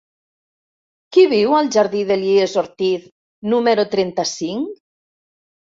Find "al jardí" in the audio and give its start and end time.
1.57-2.01